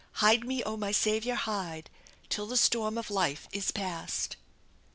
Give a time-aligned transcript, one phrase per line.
[0.13, 1.87] Hide me, oh, my Saviour hide,
[2.27, 4.35] Till the storm of life is past.